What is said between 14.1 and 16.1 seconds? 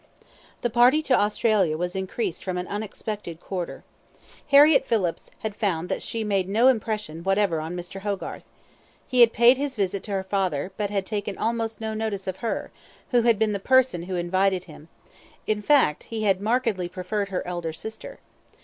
invited him: in fact,